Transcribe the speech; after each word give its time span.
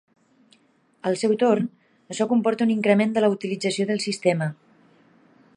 Al 1.09 1.17
seu 1.23 1.35
torn, 1.43 1.67
això 2.15 2.29
comporta 2.33 2.67
un 2.69 2.73
increment 2.79 3.15
de 3.19 3.23
la 3.25 3.33
utilització 3.37 3.89
del 3.91 4.05
sistema. 4.11 4.53